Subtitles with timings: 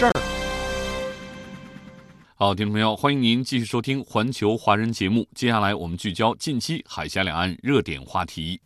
[0.00, 0.12] 事儿。
[2.34, 5.28] 好，听众朋友，欢迎您继续收听《环球华人》节目。
[5.34, 8.58] 接下来我们聚焦近期海峡两岸热点话题。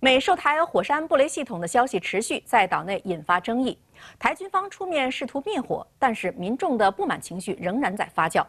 [0.00, 3.76] 美售台火山布雷系统的消息持续在岛内引发争议，
[4.18, 8.42] 台军方出面试图灭火，但是民众的不满情绪仍然在发酵。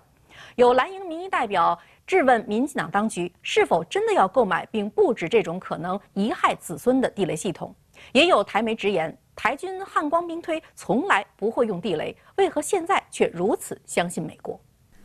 [0.55, 1.77] 有蓝营民意代表
[2.07, 7.75] 质问民进党当局是否真的要购买并布置这种可能贻害子孙的地雷系统，
[8.13, 14.57] 也有台媒直言，台军汉光兵推从来不会用地雷，为何现在却如此相信美国？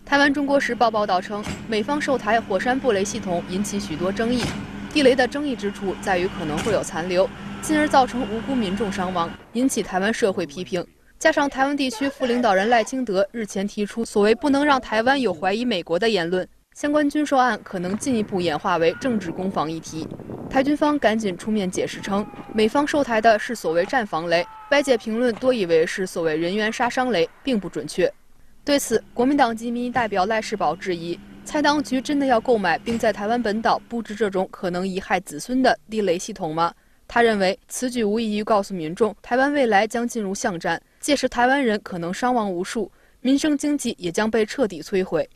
[0.06, 4.44] 台湾《中国时报》报道称，美方售台火山布雷系统引起许多争议。
[4.92, 7.28] 地雷的争议之处在于可能会有残留，
[7.61, 10.87] 进而造成无辜民众伤亡，引起台湾社会批评。
[11.19, 20.09] 加上台湾地区副领导人赖清德日前提出所谓“不能让台湾有怀疑美国”的言论，相关军售案可能进一步演化为政治攻防议题。
[20.48, 28.12] 台军方赶紧出面解释称，美方售台的是所谓战防雷，外界评论多以为是所谓人员杀伤雷，并不准确。
[28.65, 31.19] 对此，国民党籍民意代表赖世宝质疑。
[31.45, 36.73] 蔡当局真的要购买并在台湾本岛布置这种可能贻害子孙的地雷系统吗？
[37.09, 45.28] 他认为此举无异于告诉民众，台湾未来将进入巷战，届时台湾人可能伤亡无数，民生经济也将被彻底摧毁。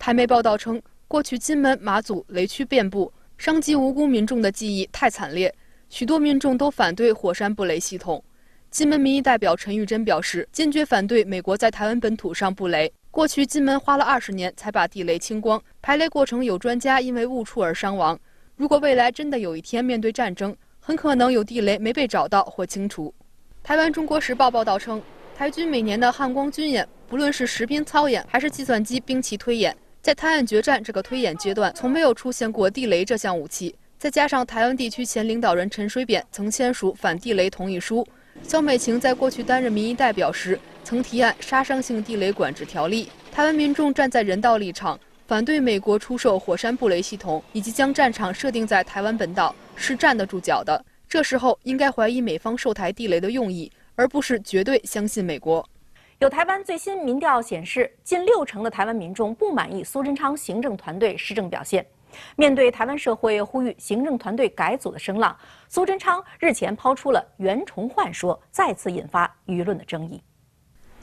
[0.00, 5.54] 台媒报道称，过去金门、马祖雷区遍布，伤及无辜民众的记忆太惨烈，
[5.90, 8.24] 许多民众都反对火山布雷系统。
[8.70, 12.90] 金门民意代表陈玉珍表示，坚决反对美国在台湾本土上布雷。
[13.10, 18.18] 过去金门花了二十年才把地雷清光，排雷过程有专家因为误触而伤亡。
[18.56, 23.14] 如果未来真的有一天面对战争，很可能有地雷没被找到或清除。
[23.62, 25.02] 台湾《中国时报》报道称，
[25.36, 33.74] 台军每年的汉光军演，不论是实兵操演还是计算机兵棋推演，在台岸决战这个推演阶段，从没有出现过地雷这项武器。
[33.98, 38.06] 再加上台湾地区前领导人陈水扁曾签署反地雷同意书。
[38.42, 43.10] 肖美琴在过去担任民意代表时，曾提案杀伤性地雷管制条例。
[43.30, 50.82] 台湾民众站在人道立场，反对美国出售火山布雷系统，以及将战场设定在台湾本岛，是站得住脚的。
[51.06, 55.68] 这时候应该怀疑美方售台地雷的用意，而不是绝对相信美国。
[56.20, 61.84] 有台湾最新民调显示，近六成的台湾民众不满意苏贞昌行政团队施政表现。
[62.36, 65.34] 面对台湾社会呼吁行政团队改组的声浪，
[65.70, 70.22] 苏贞昌日前抛出了袁崇焕说，再次引发舆论的争议。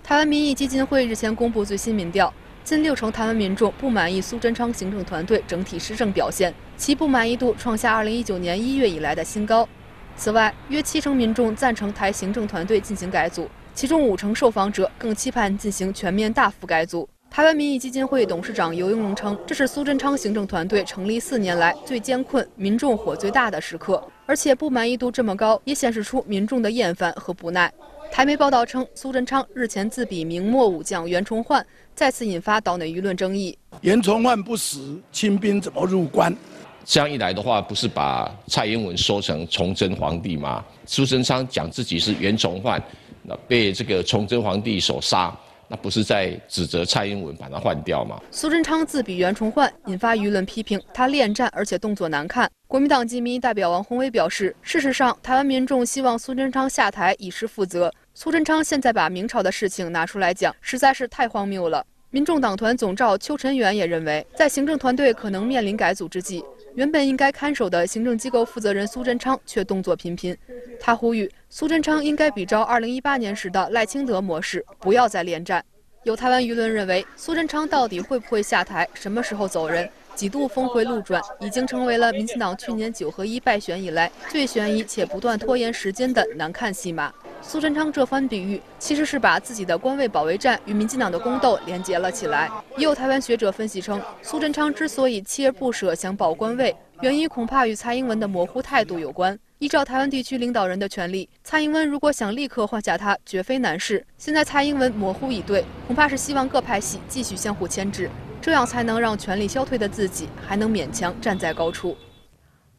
[0.04, 2.32] 台湾民意基金会日前公布最新民调，
[2.64, 9.68] 近六成台湾民众不满意苏贞昌行政团队整体施政表现，其不满意度创下2019年1月以来的新高。
[10.16, 17.08] 此外，约七成民众赞成台行政团队进行改组，其中五成受访者更期盼进行全面大幅改组。
[17.30, 27.72] 台湾民意基金会董事长尤永荣称，这是苏贞昌行政团队成立四年来最艰困、民众火最大的时刻，而且不满意度这么高，也显示出民众的厌烦和不耐。
[28.12, 33.56] 台媒报道称，苏贞昌日前自比明末武将袁崇焕，再次引发岛内舆论争议。
[33.82, 36.36] 袁崇焕不死，清兵怎么入关？
[36.84, 40.66] 这样一来的话，不是把蔡英文说成崇祯皇帝吗？
[40.88, 42.82] 苏贞昌讲自己是袁崇焕，
[43.30, 45.38] 那被这个崇祯皇帝所杀。
[45.70, 48.18] 那不是在指责蔡英文把他换掉吗？
[48.32, 52.50] 苏贞昌自比袁崇焕，引发舆论批评，他恋战而且动作难看。
[52.68, 57.94] 国民党籍民意代表王宏威表示，事实上，台湾民众希望苏贞昌下台以示负责。
[58.14, 61.86] 苏贞昌现在把明朝的事情拿出来讲，实在是太荒谬了。
[62.12, 66.42] 民众党团总召邱晨元也认为，在行政团队可能面临改组之际。
[66.78, 70.38] 原本应该看守的行政机构负责人苏贞昌却动作频频，
[70.80, 75.66] 他呼吁苏贞昌应该比照2018年时的赖清德模式，不要再恋战。
[76.04, 87.12] 有台湾舆论认为，苏贞昌到底会不会下台，什么时候走人，几度峰回路转，已经成为了民进党去年九合一败选以来最悬疑且不断拖延时间的难看戏码。
[87.48, 92.52] 苏贞昌这番比喻，其实是把自己的官位保卫战与民进党的宫斗连接了起来。
[92.76, 99.40] 也有台湾学者分析称，苏贞昌之所以锲而不舍想保官位，原因恐怕与蔡英文的模糊态度有关。
[99.60, 104.06] 依照台湾地区领导人的权力，蔡英文如果想立刻换下他，绝非难事。
[104.18, 108.10] 现在蔡英文模糊以对，恐怕是希望各派系继续相互牵制，
[108.42, 111.96] 这样才能让权力消退的自己还能勉强站在高处。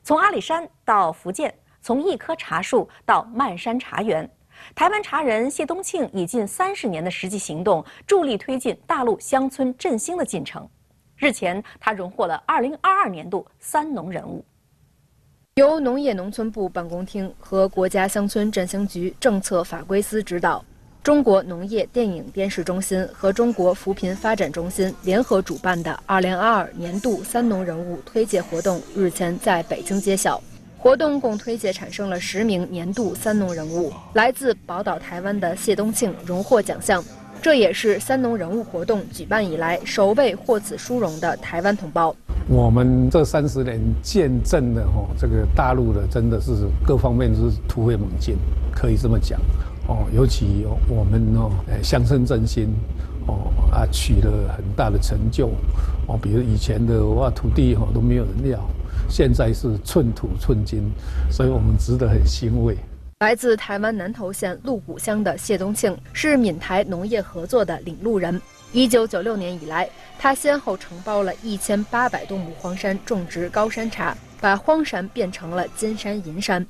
[0.02, 1.54] 从阿里山到福建。
[1.80, 4.28] 从一棵茶树到漫山茶园。
[4.74, 10.68] 台湾茶人谢东庆以近三十年的实际行动，助力推进大陆乡村振兴的进程。
[11.16, 14.44] 日前，他荣获了2022年度三农人物。
[15.56, 20.64] 由农业农村部办公厅和国家乡村振兴局政策法规司指导，
[21.02, 30.40] 中国农业电影电视中心和中国扶贫发展中心联合主办的2022年度三农人物推介活动日前在北京揭晓。
[30.80, 37.04] 活动共推介产生了十名年度三农人物，来自宝岛台湾的谢东庆荣获奖项，
[37.42, 42.14] 这也是三农人物活动举办以来首位获此殊荣的台湾同胞。
[42.48, 46.52] 我们这三十年见证的哦，这个大陆的真的是
[46.86, 48.36] 各方面都是突飞猛进，
[48.72, 49.38] 可以这么讲
[49.88, 50.06] 哦。
[50.14, 51.50] 尤其我们哦，
[51.82, 52.72] 乡村振兴
[53.26, 55.48] 哦啊取得很大的成就
[56.06, 58.60] 哦，比如以前的哇土地哈都没有人要。
[59.08, 60.90] 现在是寸土寸金，
[61.30, 62.76] 所以我们值得很欣慰。
[63.20, 68.40] 来自台湾南投县鹿谷乡的谢东庆是闽台农业合作的领路人。
[68.70, 69.88] 一九九六年以来，
[70.18, 76.64] 他先后承包了一千八百多亩荒山种植高山茶，把荒山变成了金山银山。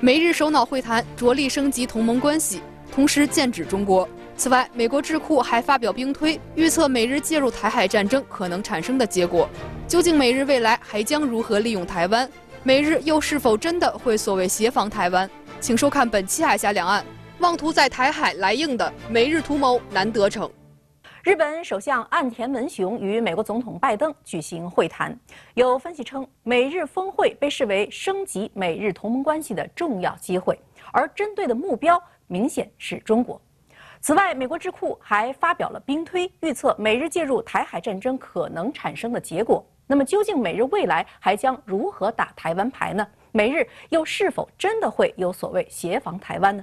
[0.00, 2.60] 美日首脑会谈着力升级同盟关系，
[2.92, 4.06] 同时剑指中国。
[4.36, 9.48] 此外，美国智库还发表兵推，预测美日介入台海战争可能产生的结果。
[9.86, 12.28] 究竟美日未来还将如何利用台湾？
[12.64, 15.30] 美日又是否真的会所谓协防台湾？
[15.60, 17.00] 请收看本期《海峡两岸》，
[17.38, 20.50] 妄图在台海来硬的美日图谋难得逞。
[21.22, 25.16] 日本首相岸田文雄与美国总统拜登举行会谈。
[25.54, 30.58] 有分析称，美日峰会被视为升级美日同盟关系的重要机会，
[30.92, 33.40] 而针对的目标明显是中国。
[34.06, 39.66] 此外，美国智库还发表了兵推，预测美日介入台海战争可能产生的结果。
[39.86, 43.08] 那么，究竟美日未来还将如何打台湾牌呢？
[43.32, 46.62] 美日又是否真的会有所谓协防台湾呢？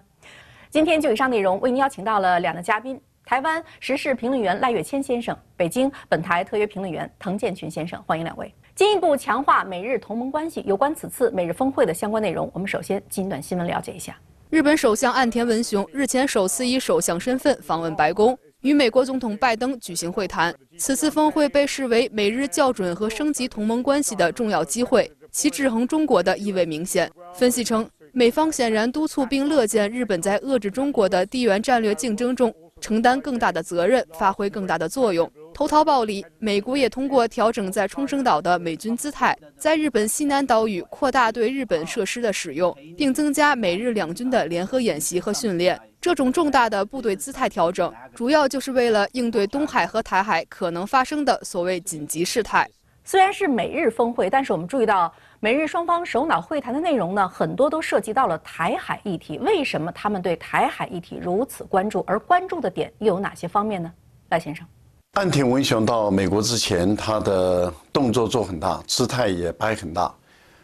[0.69, 7.99] 今天就以上内容为您邀请到了两位嘉宾：台湾时事评论员赖月谦先生，北京本台特约评论员滕建群先生。
[8.03, 8.53] 欢迎两位。
[8.75, 14.15] 进一步强化美日同盟关系，有关此次美日峰会的相关内容，我们首先进一段新闻了解一下。
[14.51, 20.53] 日本首相岸田文雄日前首次以首相身份访问白宫，与美国总统拜登举行会谈。
[20.77, 27.09] 此次峰会被视为美日校准和升级同盟关系的重要机会，其制衡中国的意味明显。
[27.33, 35.31] 分析称，美方显然督促并乐见日本在遏制中国的地缘战略竞争中承担更大的责任，发挥更大的作用。
[35.53, 45.79] 投桃报李，美国也通过调整在冲绳岛的美军姿态，在日本西南岛屿扩大对日本设施的使用，并增加美日两军的联合演习和训练。
[46.01, 52.67] 这种重大的部队姿态调整，主要就是为了应对东海和台海可能发生的所谓紧急事态。
[53.03, 59.37] 虽然是美日峰会，但是我们注意到，美日双方首脑会谈的内容呢，很多都涉及到了台海议题。
[59.39, 62.03] 为什么他们对台海议题如此关注？
[62.07, 63.91] 而关注的点又有哪些方面呢？
[64.29, 64.65] 赖先生。
[65.13, 70.13] 岸田文雄到美国之前，他的动作做很大，姿态也摆很大。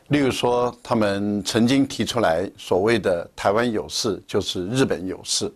[0.09, 5.51] 例如说，他们曾经提出来所谓的“台湾有事”，就是日本有事。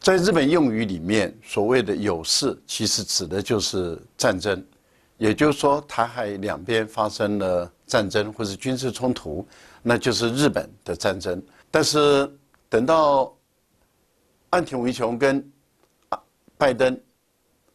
[0.00, 4.62] 在日本用语里面，所谓的“有事”其实指的就是战争，
[5.22, 9.46] 也就是说，台海两边发生了战争或者军事冲突，
[9.80, 11.40] 那就是日本的战争。
[11.70, 12.28] 但是
[12.68, 13.32] 等到
[14.50, 15.48] 岸田文雄跟
[16.58, 17.00] 拜登。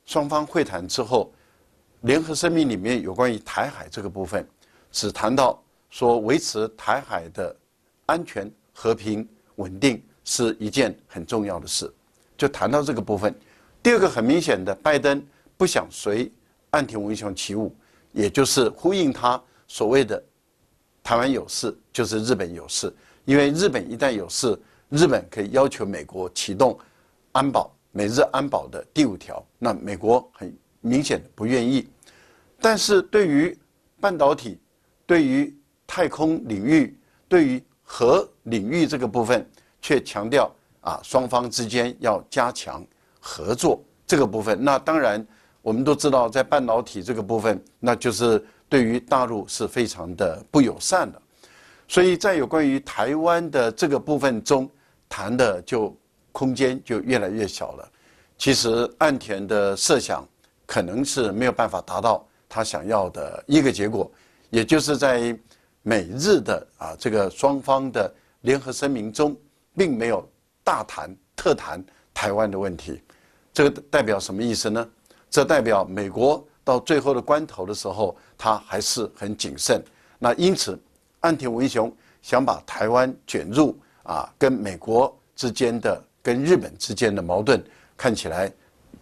[0.05, 1.33] 双方会谈之后，
[2.01, 4.45] 联合声明里面有关于台海这个部分，
[4.91, 7.55] 只谈到说维持台海的
[8.07, 9.25] 安全、和平、
[9.55, 11.93] 稳定是一件很重要的事，
[12.37, 13.33] 就谈到这个部分。
[13.81, 15.25] 第二个很明显的，拜登
[15.57, 16.29] 不想随
[16.77, 17.75] 岸田文雄起舞，
[18.11, 20.23] 也就是呼应他所谓的
[21.01, 22.93] 台湾有事就是日本有事，
[23.25, 24.55] 因为日本一旦有事，
[24.89, 26.77] 日本可以要求美国启动
[27.31, 27.73] 安保。
[27.91, 31.87] 美日安保的第五条，那美国很明显的不愿意，
[32.61, 33.57] 但是对于
[33.99, 34.59] 半导体、
[35.07, 35.51] 对于
[35.87, 36.95] 太空领域、
[37.27, 39.43] 对于核领域这个部分，
[39.81, 42.85] 却强调啊双方之间要加强
[43.19, 44.63] 合作这个部分。
[44.63, 45.25] 那当然，
[45.67, 51.21] 我们都知道，在半导体这个部分，那就是对于大陆是非常的不友善的。
[51.89, 54.69] 所以在有关于台湾的这个部分中
[55.09, 55.93] 谈的就。
[56.33, 57.91] 空间就越来越小了。
[58.37, 60.23] 其实岸田的设想
[60.67, 64.11] 可能是没有办法达到他想要的一个结果，
[64.51, 65.35] 也就是在
[65.81, 69.35] 美日的啊这个双方的联合声明中，
[69.75, 70.29] 并没有
[70.63, 71.83] 大谈特谈
[72.13, 73.01] 台湾的问题。
[73.51, 74.87] 这个代表什么意思呢？
[75.29, 79.81] 这代表美国到最后的关头的时候，他还是很谨慎。
[80.19, 80.77] 那因此，
[81.19, 81.91] 岸田文雄
[82.21, 87.63] 想把台湾卷入啊，跟美国之间的、跟日本之间的矛盾，
[87.95, 88.51] 看起来，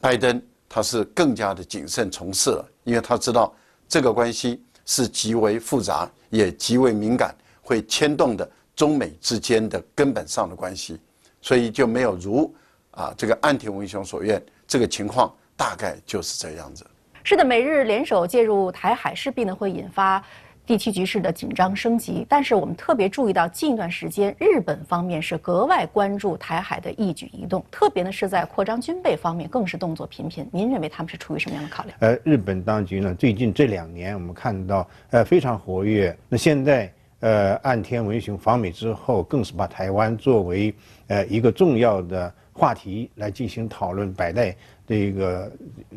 [0.01, 3.53] 拜登他是更加的谨慎从事了，因为他知道
[3.88, 11.00] 这个关系是极为复杂，也极为敏感，会牵动的中美之间的根本上的关系，
[11.41, 12.53] 所以就没有如
[12.91, 16.85] 啊这个岸田文雄所愿，这个情况大概就是这样子。
[17.24, 20.24] 是的，美日联手介入台海，势必呢会引发。
[20.67, 30.50] 地区局势的紧张升级，但是我们特别注意到，近一段时间日本方面是格外关注台海的一举一动，特别呢是在扩张军备方面更是动作频频。
[30.51, 31.95] 您认为他们是出于什么样的考量？
[32.00, 36.17] 呃，日本当局呢，最近这两年我们看到，呃，非常活跃。
[36.27, 40.74] 那现在，呃，岸田文雄访美之后，更是把台湾作为
[41.09, 44.55] 呃一个重要的话题来进行讨论，摆在
[44.87, 45.51] 这个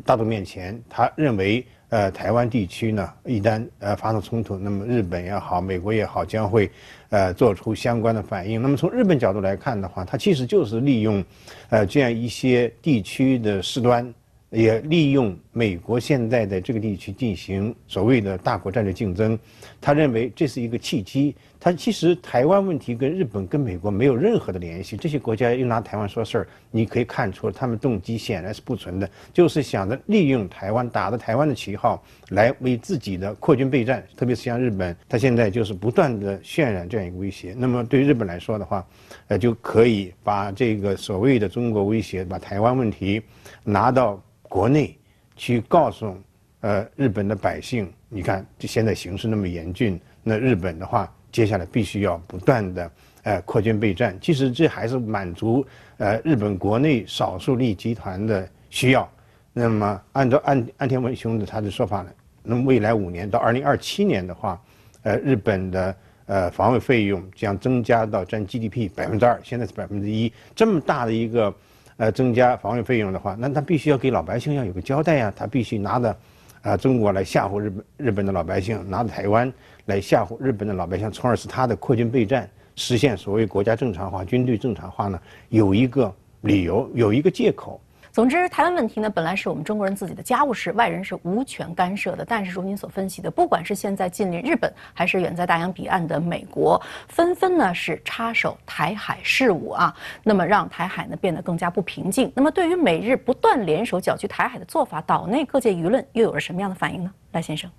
[0.05, 0.81] 大众面前。
[0.89, 1.65] 他认为。
[1.91, 6.69] 呃，台湾地区呢，一旦呃发生冲突，那么日本也好，美国也好，将会
[7.09, 8.61] 呃做出相关的反应。
[8.61, 11.25] 那么从日本角度来看的话，它其实就是利用
[11.69, 14.13] 呃这样一些地区的事端。
[14.51, 19.37] 也利用美国现在的这个地区进行所谓的大国战略竞争，
[19.79, 21.35] 他认为这是一个契机。
[21.59, 34.03] 他其实台湾问题跟日本跟美国没有任何的联系，这些国家又拿台湾说事儿，你可以看出他们动机显然是不纯的，就是想着利用台湾，打着台湾的旗号来为自己的扩军备战。
[34.15, 37.53] 特别是像日本，他现在就是不断的渲染这样一个威胁。
[37.57, 38.87] 那么对日本来说的话，
[39.27, 43.21] 呃，就可以把这个所谓的中国威胁，把台湾问题
[43.63, 44.21] 拿到。
[44.51, 44.97] 国内
[45.35, 46.17] 去告诉
[46.61, 52.91] 呃日本的百姓，你看就现在形势那么严峻，那日本的话接下来必须要不断的
[53.23, 54.17] 呃扩军备战。
[54.21, 55.65] 其实这还是满足
[55.97, 59.09] 呃日本国内少数利益集团的需要。
[59.53, 62.09] 那么按照岸岸田文雄的他的说法呢，
[62.43, 64.61] 那么未来五年到二零二七年的话，
[65.03, 65.95] 呃日本的
[66.25, 71.53] 呃防卫费用将增加到占 GDP 百分之二，现在是百分之一，这么大的一个。
[71.99, 75.33] 呃，增加防卫费用的话，那他必须要给老百姓要有个交代呀。
[75.35, 76.17] 他必须拿着，
[76.61, 79.51] 啊，中国来吓唬日本日本的老百姓，拿台湾
[79.85, 87.79] 来吓唬日本的老百姓，从而使他的扩军备战实现所谓国家正常化、军队正常化呢，有一个理由，有一个借口。
[88.19, 92.25] 总之，台湾问题呢，本来是我们中国人自己的家务事，外人是无权干涉的。
[92.25, 102.29] 但是，如您所分析的，不管是现在近邻日本，还是远在大洋彼岸的美国，纷纷呢是插手台海事务啊，那么让台海呢变得更加不平静。
[102.35, 107.09] 那么，对于美日不断联手搅局台海的做法，岛内各界舆论又有了什么样的反应呢？
[107.31, 107.71] 赖先生，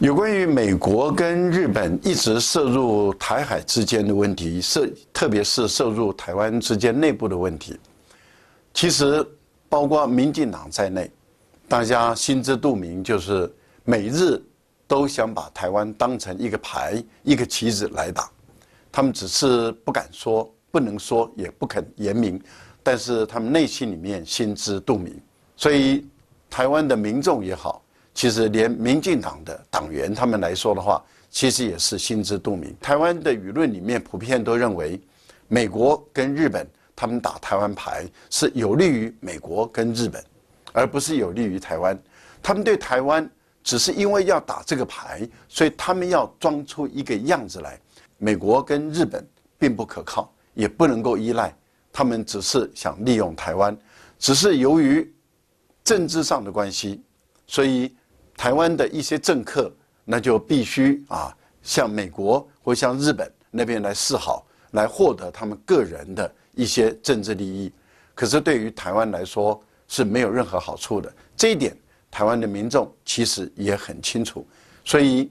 [0.00, 7.76] 有关于美国跟日本一直涉入台海之间的问题，涉特别是涉入台湾之间内部的问题，
[8.72, 9.26] 其实。
[9.72, 11.10] 包括民进党在内，
[11.66, 13.50] 大家心知肚明，就是
[13.84, 14.38] 美日
[14.86, 18.30] 都想把台湾当成一个牌、一个棋子来打。
[18.92, 22.38] 他们只是不敢说、不能说、也不肯言明，
[22.82, 25.18] 但是他们内心里面心知肚明。
[25.56, 26.06] 所以，
[26.50, 32.76] 台湾的民众也好，其实连民进党的党员他们来说的话，其实也是心知肚明。
[32.78, 35.00] 台湾的舆论里面普遍都认为，
[35.48, 36.68] 美国跟日本。
[36.94, 40.24] 他们打台湾牌是有利于美国跟日本，
[40.72, 42.00] 而不是有利于台湾。
[42.42, 43.28] 他们对台湾
[43.62, 47.78] 只是因为要打这个牌，所以他们要装出一个样子来。
[48.18, 49.26] 美国跟日本
[49.58, 51.54] 并不可靠，也不能够依赖。
[51.92, 53.76] 他们只是想利用台湾，
[54.18, 55.12] 只是由于
[55.84, 57.02] 政治上的关系，
[57.46, 57.94] 所以
[58.36, 59.72] 台湾的一些政客
[60.04, 66.34] 那就必须啊向美国或向日本那边来示好，来获得他们个人的。
[66.54, 67.72] 一些政治利益，
[68.14, 71.12] 可是对于台湾来说是没有任何好处的。
[71.36, 71.76] 这一点，
[72.10, 74.46] 台湾的民众其实也很清楚。
[74.84, 75.30] 所以，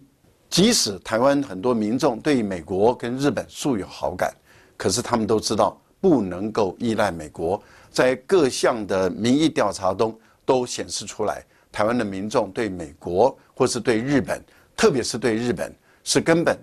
[0.49, 4.33] 即使台湾很多民众对美国跟日本素有好感，
[4.77, 7.61] 可是他们都知道不能够依赖美国。
[7.91, 14.43] 在各项的民意调查中都显示出来，台湾的民众对美国或是对日本，
[14.75, 15.73] 特别是对日本，
[16.03, 16.57] 是根本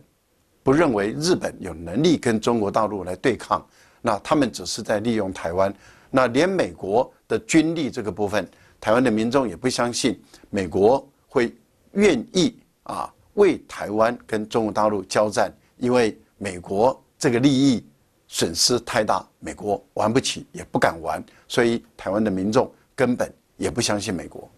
[0.62, 3.64] 不认为日本有能力跟中国大陆来对抗。
[4.00, 5.72] 那他们只是在利用台湾，
[6.10, 8.48] 那连美国的军力这个部分，
[8.80, 11.54] 台湾的民众也不相信美国会
[11.92, 17.84] 愿意啊为台湾跟中国大陆交战，因为美国这个利益
[18.26, 24.48] 损失太大，美国玩不起，也不敢玩，所以台湾的民众根本也不相信美国。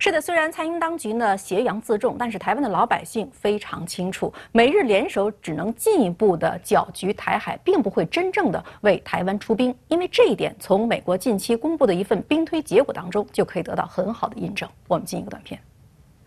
[0.00, 9.74] 是的，虽然蔡英当局呢挟洋自重，但是台湾的老百姓非常清楚，美日联手只能进一步的搅局台海，并不会真正的为台湾出兵。
[9.88, 14.68] 因为这一点，从美国近期公布的一份兵推结果当中就可以得到很好的印证。
[14.86, 15.60] 我们进一个短片。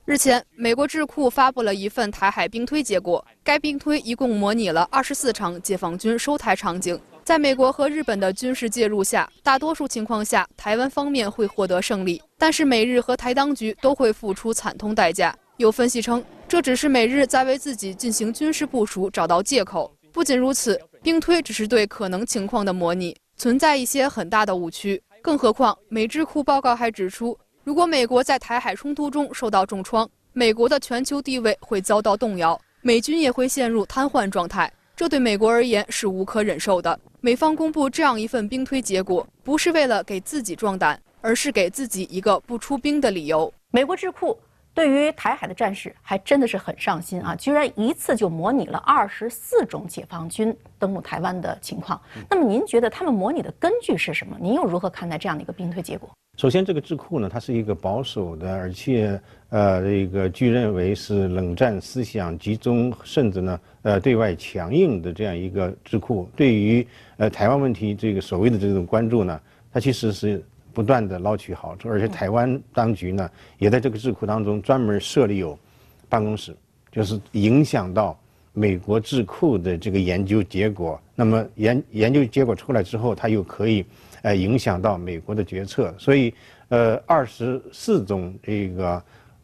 [0.04, 7.00] 日前，美国智库发布了一份台海兵推结果，该兵推一共模拟了二十四场解放军收台场景。
[7.24, 15.36] 在美国和日本的军事介入下，大多数情况下，台湾方面会获得胜利，但是美日和台当局都会付出惨痛代价。
[15.58, 19.94] 有分析称，这只是美日在为自己进行军事部署找到借口。
[20.12, 25.02] 不仅如此，兵推只是对可能情况的模拟，存在一些很大的误区。
[25.22, 34.72] 更何况，美智库报告还指出，如果美国在台海冲突中受到重创，美国的全球地位会遭到动摇，美军也会陷入瘫痪状态。
[35.02, 37.00] 这对美国而言是无可忍受的。
[37.22, 43.52] 美方公布这样一份兵推结果，不是为了给自己壮胆，而是给自己一个不出兵的理由。
[43.72, 44.38] 美国智库
[44.76, 52.00] 对于台海的战事还真的是很上心啊，居然一次就模拟了二十四种解放军登陆台湾的情况。
[52.30, 54.38] 那么您觉得他们模拟的根据是什么？
[54.40, 56.08] 您又如何看待这样的一个兵推结果？
[56.38, 59.20] 首先，这个智库呢，它是一个保守的，而且
[59.52, 66.30] 呃，这个据认为是冷战思想集中，甚至呢，呃，对外强硬的这样一个智库。
[66.38, 69.38] 对于呃台湾问题这个所谓的这种关注呢，
[69.74, 70.42] 它其实是
[70.74, 75.60] 不断的捞取好处，而且台湾当局呢，也在这个智库当中专门设立有
[76.08, 76.56] 办公室，
[76.90, 78.18] 就是影响到
[78.54, 80.98] 美国智库的这个研究结果。
[81.14, 83.86] 那么研研究结果出来之后，它又可以。
[84.24, 86.32] 呃，影响到美国的决策，所以，
[86.70, 89.02] 呃，二十四种这个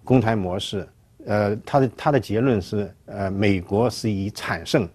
[0.08, 0.88] 公台模式，
[1.26, 4.88] 呃，他的他的结论是，呃，美国是以惨胜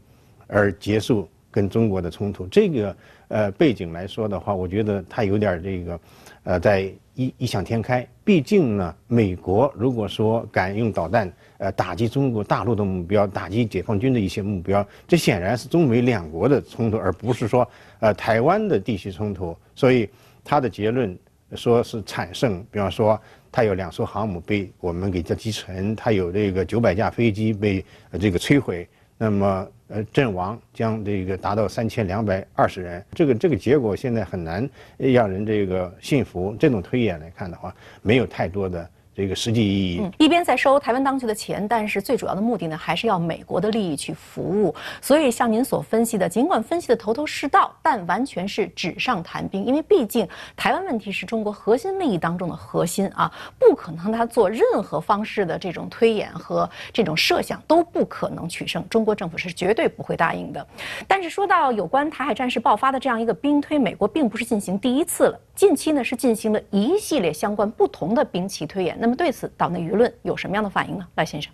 [0.47, 2.47] 而结束跟中国的冲突。
[2.47, 2.97] 这个
[3.28, 6.00] 呃背景来说的话，我觉得他有点这个，
[6.45, 8.09] 呃，在异异想天开。
[8.25, 17.69] 毕竟呢，美国如果说敢用导弹呃打击中国大陆的目标，打击解放军的一些目标，这显然是中美两国的冲突，而不是说
[18.00, 19.54] 呃台湾的地区冲突。
[19.75, 20.09] 所以
[20.42, 21.14] 他的结论
[21.54, 23.21] 说是惨胜，比方说
[23.52, 27.85] 它有两艘航母被我们给叫击沉，它有这个九百架飞机被
[28.18, 36.57] 这个摧毁，那么呃阵亡将这个达到三千两百二十人，这个这个结果现在很难让人这个信服。
[36.59, 38.88] 这种推演来看的话，没有太多的。
[39.14, 44.75] 这个实际意义，嗯，一边在收台湾当局的钱，但是最主要的目的呢，还是要美国的利益去服务。
[45.03, 49.62] 所以，像您所分析的，尽管分析的头头是道，但完全是纸上谈兵。
[49.66, 58.83] 因为毕竟台湾问题是中国核心利益当中的核心啊，不可能他做任何方式的这种推演和这种设想都不可能取胜。
[58.88, 60.66] 中国政府是绝对不会答应的。
[61.07, 68.98] 但是说到有关台海战事爆发的这样一个兵推，美国并不是进行第一次了，近期呢是进行了一系列相关不同的兵棋推演。
[69.03, 71.05] 那么对此，岛内舆论有什么样的反应呢？
[71.17, 71.53] 赖先生，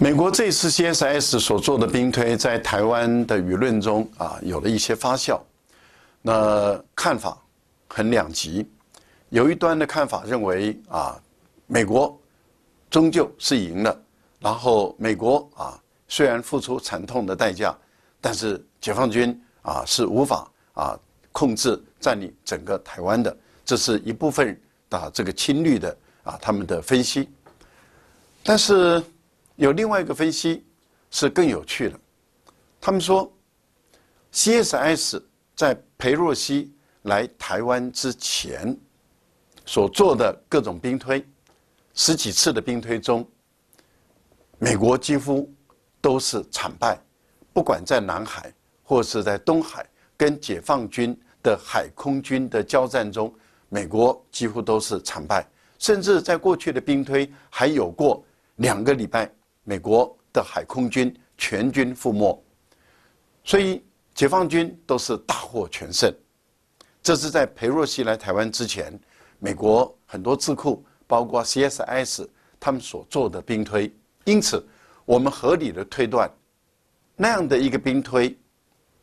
[0.00, 5.40] 美国这次 CSS 所做的兵推，在台湾的舆论中啊，有了一些发酵。
[6.22, 7.36] 那看法
[7.88, 8.70] 很两极，
[9.30, 11.20] 有一端的看法认为啊，
[11.66, 12.16] 美国
[12.88, 14.00] 终究是赢了，
[14.38, 17.76] 然后美国啊虽然付出惨痛的代价，
[18.20, 20.96] 但是解放军啊是无法啊
[21.32, 24.56] 控制占领整个台湾的，这是一部分
[24.88, 25.96] 打这个亲绿的。
[26.24, 27.30] 啊，他们的分析，
[28.42, 29.02] 但是
[29.56, 30.66] 有另外一个分析
[31.10, 32.00] 是更有趣的。
[32.80, 33.30] 他们说
[34.32, 35.22] ，CSS
[35.54, 38.76] 在裴若曦来台湾之前
[39.64, 41.24] 所做的各种兵推，
[41.94, 43.26] 十几次的兵推中，
[44.58, 45.52] 美国几乎
[46.00, 46.98] 都是惨败，
[47.52, 53.32] 不管在南海或是在东海，跟解放军的海空军的交战中，
[53.68, 55.46] 美国几乎都是惨败。
[55.84, 58.24] 甚至在过去的兵推还有过
[58.56, 59.30] 两个礼拜，
[59.64, 62.42] 美国的海空军全军覆没，
[63.44, 66.10] 所以解放军都是大获全胜。
[67.02, 68.98] 这是在裴若曦来台湾之前，
[69.38, 72.26] 美国很多智库，包括 CSS
[72.58, 73.94] 他们所做的兵推。
[74.24, 74.66] 因此，
[75.04, 76.30] 我们合理的推断，
[77.14, 78.34] 那样的一个兵推，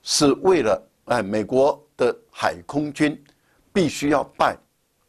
[0.01, 3.23] 是为了哎美国的海空军
[3.71, 4.57] 必须要败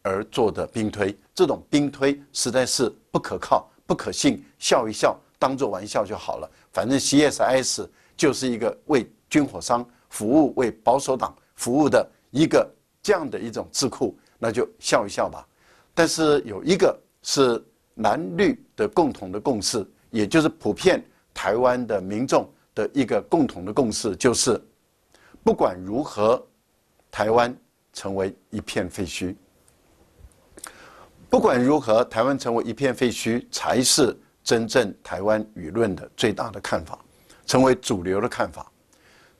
[0.02, 1.16] 而做的兵推。
[1.34, 6.50] 这种兵推实在是不可靠、不可信，笑一笑，当做玩笑就好了。
[6.72, 12.70] 反正 CSS 就是一个为军火商服务、为保守党服务的一个
[13.02, 15.46] 这样的一种智库，那就笑一笑吧。
[15.94, 17.62] 但是有一个是
[17.96, 24.60] 蓝绿的共同的共识，也就是普遍台湾的民众的一个共同的共识，就是
[25.42, 26.44] 不管如何，
[27.10, 27.54] 台湾
[27.92, 29.34] 成为一片废墟。
[31.32, 34.14] 不管如何，台湾成为一片废墟，才是
[34.44, 37.02] 真正台湾舆论的最大的看法，
[37.46, 38.70] 成为主流的看法。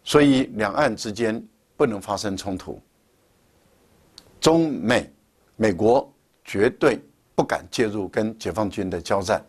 [0.02, 2.80] 所以，两岸之间不能发生冲突。
[4.40, 5.12] 中美，
[5.54, 6.10] 美国
[6.46, 6.98] 绝对
[7.34, 9.44] 不敢介入跟解放军的交战，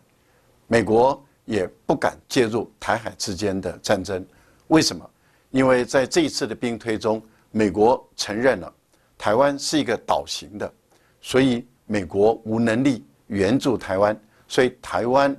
[0.66, 4.22] 美国也不敢介入台海之间的战争。
[4.66, 5.10] 为什么？
[5.50, 8.70] 因为在这一次的兵推中，美国承认了
[9.16, 10.70] 台湾是一个岛型的，
[11.22, 14.18] 所以美国无能力援助台湾，
[14.48, 15.34] 所以台湾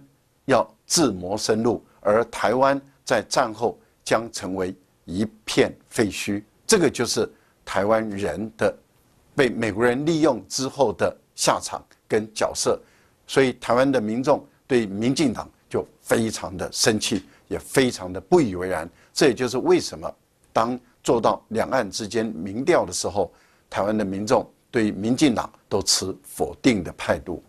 [0.45, 6.43] 要自谋生路，而台湾在战后将成为一片废墟。
[6.67, 7.31] 这个就是
[7.63, 8.75] 台湾人的。
[9.38, 12.79] 被美国人利用之后的下场跟角色，
[13.27, 18.89] 所以台湾的民众对民进党就非常的生气，也非常的不以为然。
[19.13, 20.10] 这也就是为什么
[20.53, 23.29] 当做到两岸之间民调的时候，
[23.69, 27.41] 台湾的民众对民进党都持否定的态度。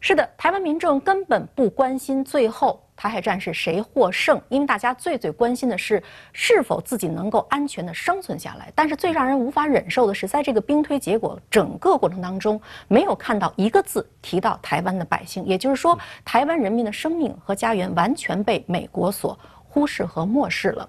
[0.00, 8.72] 是的，台湾民众根本不关心最后台海战是谁获胜，因为大家最最关心的是是否自己能够安全的生存下来。
[8.74, 12.58] 但是最让人无法忍受的是，在这个兵推结果整个过程当中，
[12.88, 20.88] 没有看到一个字提到台湾的百姓，也就是说，台湾人民的生命和家园完全被美国所忽视和漠视了。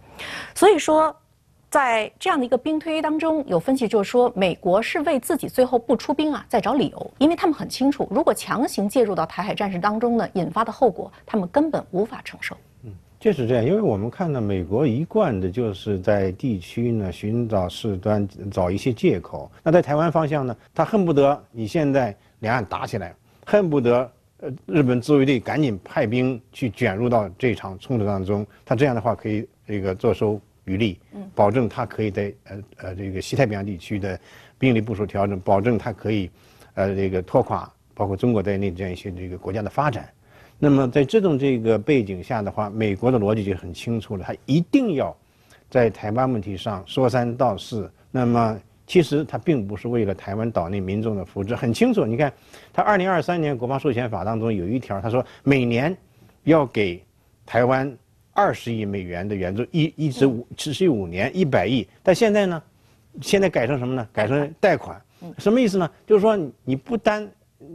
[0.55, 1.13] 所以说。
[1.73, 12.55] 在这样的一个兵推当中，有分析就是说，美国是为自己最后不出兵啊，在找理由，因为他们很清楚，如果强行介入到台海战事当中呢，引发的后果，他们根本无法承受。
[12.83, 19.51] 嗯，就是这样，因为我们看到美国一贯的就是在地区呢寻找事端，找一些借口。
[19.63, 23.15] 那在台湾方向呢，他恨不得你现在两岸打起来，
[23.47, 24.07] 恨不得
[24.41, 30.39] 呃日本自卫队赶紧派兵去卷入到这场冲突当中，他这样的话可以这个坐收。
[30.65, 30.99] 余力，
[31.35, 34.17] 保证它可以在呃呃这个西太平洋地区的
[34.57, 36.29] 兵力部署调整，保证它可以
[36.73, 40.07] 呃这个拖垮包括中国在内这样一些这个国家的发展。
[40.57, 45.13] 那么在这种这个背景下的话，美国的逻辑就很清楚了，它一定要
[45.69, 47.91] 在台湾问题上说三道四。
[48.09, 52.05] 那么其实它并不是为了台湾岛内民众的福祉，很清楚。
[52.05, 52.31] 你看，
[52.71, 55.95] 它二零二三年国防授权法当中有一条，他说每年
[56.43, 57.03] 要给
[57.45, 57.97] 台湾。
[58.33, 61.87] 二十亿美元的援助，一一直五持续五年，一百亿。
[62.01, 62.61] 但现在呢，
[63.21, 64.07] 现在改成什么呢？
[64.11, 64.99] 改成贷款，
[65.37, 65.89] 什么意思呢？
[66.05, 67.29] 就是说你不单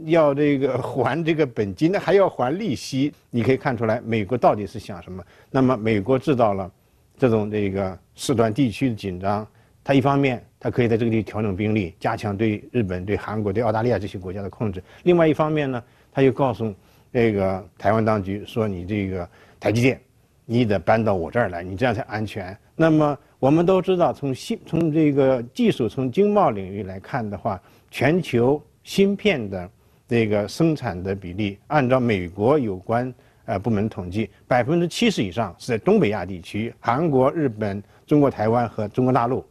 [0.05, 3.13] 要这个 还这个本金，那还要还利息。
[3.29, 5.23] 你可以看出来，美国到底是想什么？
[5.49, 6.69] 那么美国制造了
[7.17, 9.47] 这种这个事端地区的紧张，
[9.83, 16.73] 它一方面它可以在这个地调整兵力，加强对日本、对韩国、对澳大利亚这些国家的控制；另外一方面呢，他又告诉
[17.13, 19.99] 这个台湾当局说，你这个台积电。
[20.51, 22.57] 你得搬到我这儿来，你这样才安全。
[22.75, 29.69] 那么我们都知道，从芯从这个技术从经贸领域来看的话，全球芯片的
[30.07, 33.13] 这个生产的比例，按照美国有关
[33.45, 39.45] 呃部门统计，百分之七十以上是在东北亚地区，韩国、日本、中国台湾和中国大陆。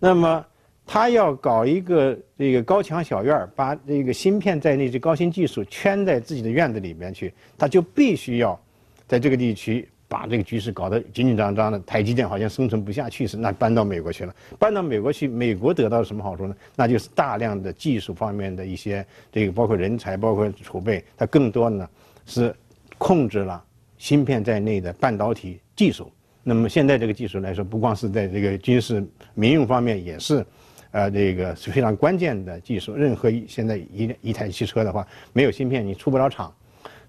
[0.00, 0.44] 那么
[0.84, 8.60] 他要搞一个这个高墙小院儿，把这个芯片在内这高新技术圈在自己的院子里面去，他就必须要
[9.06, 9.88] 在这个地区。
[10.14, 14.32] 把这个局势搞得紧紧张张的，台积电好像生存不下去似的，那搬到美国去了。
[14.60, 16.54] 搬到美国去，美国得到什么好处呢？
[16.76, 21.02] 那就是大量的技术方面的一些这个，包括人才，包括储备。
[21.16, 21.88] 它更多呢
[22.26, 22.54] 是
[22.96, 23.60] 控制了
[23.98, 26.08] 芯片在内的半导体技术。
[26.44, 30.46] 那么现在这个技术来说，不光是在这个军事民用方面，也是，
[30.92, 32.94] 呃，这个是非常关键的技术。
[32.94, 36.54] 任何一现在一一台汽车的话，没有芯片你出不了厂，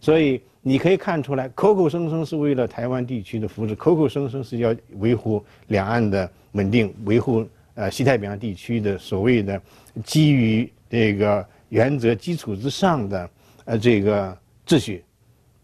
[0.06, 0.40] 所以。
[0.68, 9.62] 你可以看出来，口口声声是为了台湾地区的福祉，口口声声是要维护两岸的稳定，维护呃西太平洋地区的所谓的
[10.04, 13.30] 基于这个原则基础之上的
[13.66, 15.04] 呃这个秩序，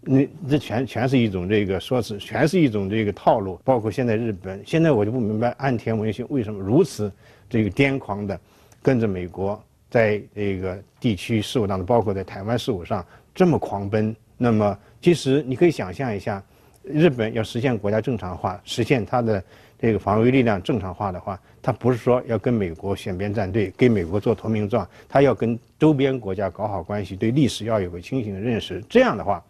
[0.01, 3.59] 那这全全是一种这个说辞，全是一种这个套路。
[3.63, 7.11] 包括现在日本，现在我就不明白岸田文雄为什么如此
[7.49, 8.39] 这个癫狂的
[8.83, 14.75] 跟着美国在这个地区事务当中，包括在台湾事务上这么狂奔，那么。
[15.03, 16.43] 其实你可以想象一下，
[16.83, 19.43] 日本要实现国家正常化，实现它的
[19.79, 28.79] 这个防卫力量正常化的话，它不是说要跟美国选边站队，给美国做投名状，它要跟周边国家搞好关系，对历史要有个清醒的认识。
[28.87, 29.43] 这样的话，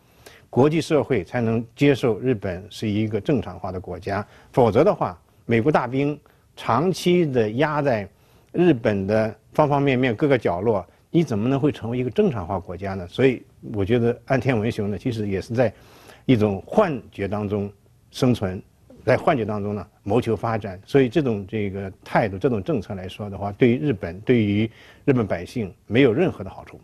[0.49, 4.25] 国际社会才能接受日本是一个正常化的国家。
[4.53, 6.17] 否则的话，美国大兵
[6.55, 8.07] 长期的压在
[8.53, 10.85] 日本的方方面面各个角落。
[11.13, 13.05] 你怎么能会成为一个正常化国家呢？
[13.09, 15.73] 所以我觉得安天文雄呢，其实也是在
[16.25, 17.71] 一种幻觉当中
[18.09, 18.61] 生存，
[19.05, 20.79] 在幻觉当中呢谋求发展。
[20.85, 24.69] 所以这种这个态度、这种政策来说的话，对于日本、对于
[25.05, 26.79] 日本百姓没有任何的好处。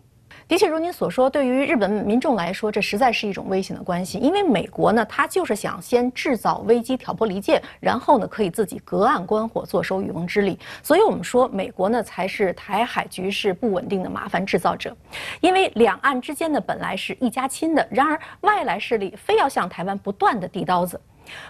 [0.48, 4.18] 的确，如您所说，对于日本民众来说，这实在是一种危险的关系。
[4.18, 10.58] 因为美国呢，它就是想先制造危机、挑拨离间，然后呢，可以自己隔岸观火、坐收渔翁之利。
[10.82, 14.96] 所以，我们说，美国呢，才是台海局势不稳定的麻烦制造者。
[15.42, 20.98] 因为两岸之间呢，本来是一家亲的，然而外来势力非要向台湾不断的递刀子。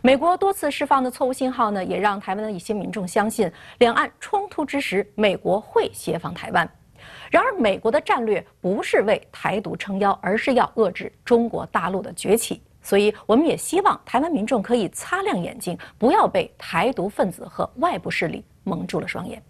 [0.01, 6.67] 美国多次释放的错误信号呢，也让台湾的一些民众相信，两岸冲突之时，美国会协防台湾。
[7.29, 12.61] 然而，美国的战略不是为台独撑腰，而是要遏制中国大陆的崛起。
[12.81, 19.43] 所以，我们也希望台湾民众可以擦亮眼睛，不要被台独分子和外部势力蒙住了双眼。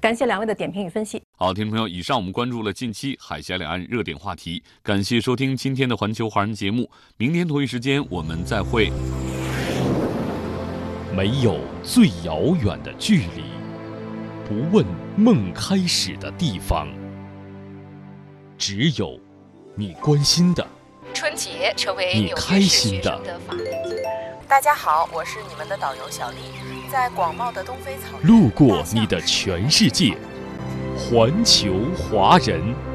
[0.00, 1.22] 感谢两位的点评与分析。
[1.36, 4.62] 好，听众朋友，以上我们关注了近期海峡两岸热点话题。
[4.82, 8.90] 感谢收听今天的环球华人节目，明天同一时间我们再会。
[11.14, 13.44] 没有最遥远的距离，
[14.50, 14.84] 不问
[15.16, 16.88] 梦开始的地方。
[18.58, 19.16] 只有
[19.76, 20.66] 你关心的，
[21.14, 23.16] 春节成为你开心的。
[24.48, 26.38] 大家好，我是你们的导游小丽，
[26.90, 30.18] 在广袤的东非草原，路过你的全世界，
[30.98, 32.89] 环球华人。